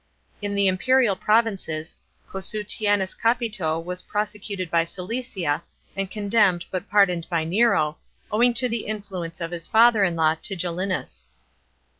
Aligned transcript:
In 0.41 0.55
the 0.55 0.67
imperial 0.67 1.15
provinces, 1.15 1.95
Cossutianus 2.27 3.13
Capito* 3.13 3.77
was 3.77 4.01
pro 4.01 4.23
secuted 4.25 4.71
by 4.71 4.83
Cilicia, 4.83 5.61
and 5.95 6.09
condemned, 6.09 6.65
but 6.71 6.89
pardoned 6.89 7.29
by 7.29 7.43
Nero, 7.43 7.99
owing 8.31 8.55
to 8.55 8.67
the 8.67 8.87
influence 8.87 9.39
of 9.39 9.51
his 9.51 9.67
father 9.67 10.03
in 10.03 10.15
law 10.15 10.33
Tigellinus. 10.33 11.27